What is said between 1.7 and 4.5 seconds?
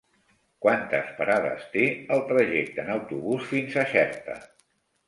té el trajecte en autobús fins a Xerta?